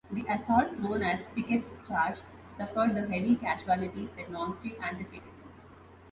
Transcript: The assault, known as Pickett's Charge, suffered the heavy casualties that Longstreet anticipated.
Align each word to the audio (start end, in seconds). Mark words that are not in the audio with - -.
The 0.11 0.25
assault, 0.27 0.79
known 0.79 1.03
as 1.03 1.19
Pickett's 1.35 1.87
Charge, 1.87 2.17
suffered 2.57 2.95
the 2.95 3.01
heavy 3.01 3.35
casualties 3.35 4.09
that 4.17 4.31
Longstreet 4.31 4.79
anticipated. 4.81 5.29